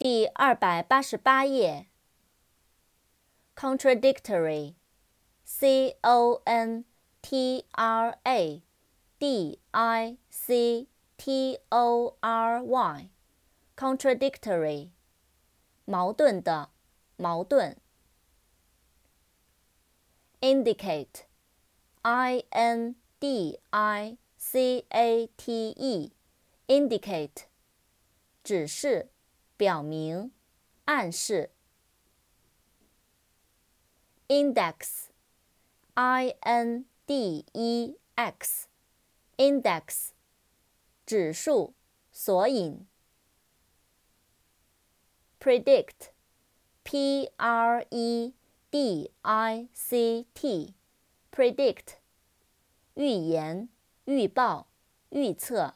[0.00, 1.88] 第二百八十八页。
[3.56, 6.84] contradictory，c o n
[7.22, 8.62] t r a
[9.18, 10.86] d i c
[11.16, 14.90] t o r y，contradictory，
[15.86, 16.68] 矛盾的，
[17.16, 17.78] 矛盾。
[20.40, 27.44] indicate，i n d i c a t e，indicate，
[28.44, 29.09] 指示。
[29.61, 30.31] 表明、
[30.85, 31.51] 暗示。
[34.27, 40.13] index，i n d e x，index，
[41.05, 41.75] 指数、
[42.11, 42.87] 索引。
[45.39, 48.33] predict，p r e
[48.71, 51.97] d i c t，predict，
[52.95, 53.69] 预言、
[54.05, 54.65] 预报、
[55.11, 55.75] 预测。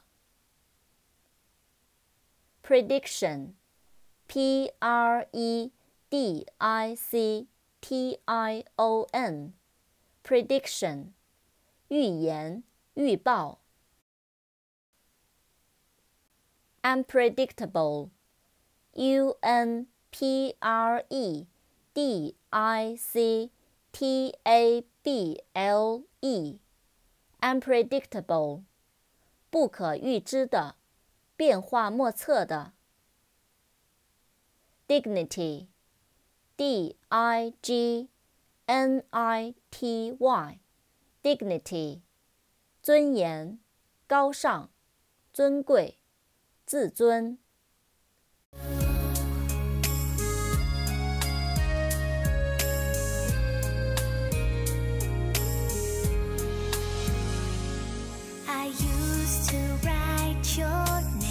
[2.64, 3.52] prediction。
[4.27, 5.71] P R E
[6.09, 7.47] D I C
[7.81, 11.13] T I O N，prediction，
[11.89, 13.59] 预言、预报。
[16.83, 21.45] unpredictable，U N P R E
[21.93, 23.51] D I C
[23.91, 28.63] T A B L E，unpredictable，
[29.49, 30.75] 不可预知的，
[31.35, 32.73] 变化莫测的。
[34.87, 35.67] dignity,
[36.57, 38.09] D I G
[38.67, 40.59] N I T Y,
[41.23, 42.01] dignity,
[42.81, 43.59] 尊严、
[44.07, 44.69] 高尚、
[45.33, 45.97] 尊贵、
[46.65, 47.37] 自尊。
[58.47, 61.24] I used to write your